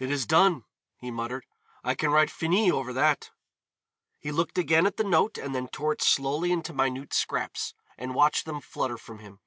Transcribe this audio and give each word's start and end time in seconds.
"It 0.00 0.10
is 0.10 0.26
done," 0.26 0.64
he 0.96 1.12
muttered. 1.12 1.46
"I 1.84 1.94
can 1.94 2.10
write 2.10 2.28
Finis 2.28 2.72
over 2.72 2.92
that." 2.92 3.30
He 4.18 4.32
looked 4.32 4.58
again 4.58 4.84
at 4.84 4.96
the 4.96 5.04
note 5.04 5.38
and 5.38 5.54
then 5.54 5.68
tore 5.68 5.92
it 5.92 6.02
slowly 6.02 6.50
into 6.50 6.72
minute 6.74 7.14
scraps, 7.14 7.72
and 7.96 8.16
watched 8.16 8.46
them 8.46 8.60
flutter 8.60 8.98
from 8.98 9.20
him. 9.20 9.38